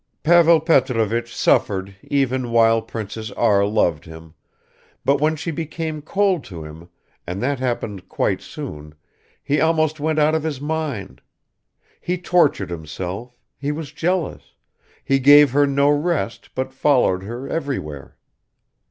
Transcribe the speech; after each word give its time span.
Pavel 0.23 0.59
Petrovich 0.59 1.31
suffered 1.37 1.95
even 2.01 2.49
while 2.49 2.81
Princess 2.81 3.29
R. 3.33 3.63
loved 3.67 4.05
him, 4.05 4.33
but 5.05 5.21
when 5.21 5.35
she 5.35 5.51
became 5.51 6.01
cold 6.01 6.43
to 6.45 6.63
him, 6.63 6.89
and 7.27 7.39
that 7.43 7.59
happened 7.59 8.09
quite 8.09 8.41
soon, 8.41 8.95
he 9.43 9.61
almost 9.61 9.99
went 9.99 10.17
out 10.17 10.33
of 10.33 10.41
his 10.41 10.59
mind. 10.59 11.21
He 12.01 12.17
tortured 12.17 12.71
himself, 12.71 13.37
he 13.59 13.71
was 13.71 13.91
jealous, 13.91 14.55
he 15.05 15.19
gave 15.19 15.51
her 15.51 15.67
no 15.67 15.89
rest 15.91 16.49
but 16.55 16.73
followed 16.73 17.21
her 17.21 17.47
everywhere. 17.47 18.17